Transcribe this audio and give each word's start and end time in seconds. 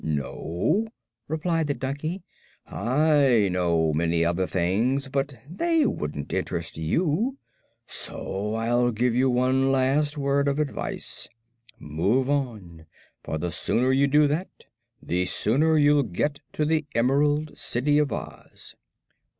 "No," 0.03 0.87
replied 1.27 1.67
the 1.67 1.75
donkey; 1.75 2.23
"I 2.65 3.49
know 3.51 3.93
many 3.93 4.25
other 4.25 4.47
things, 4.47 5.07
but 5.09 5.35
they 5.47 5.85
wouldn't 5.85 6.33
interest 6.33 6.75
you. 6.75 7.37
So 7.85 8.55
I'll 8.55 8.91
give 8.91 9.13
you 9.13 9.31
a 9.37 9.45
last 9.53 10.17
word 10.17 10.47
of 10.47 10.57
advice: 10.57 11.29
move 11.77 12.31
on, 12.31 12.87
for 13.21 13.37
the 13.37 13.51
sooner 13.51 13.91
you 13.91 14.07
do 14.07 14.25
that 14.25 14.49
the 15.03 15.25
sooner 15.25 15.77
you'll 15.77 16.01
get 16.01 16.39
to 16.53 16.65
the 16.65 16.87
Emerald 16.95 17.55
City 17.55 17.99
of 17.99 18.11
Oz." 18.11 18.73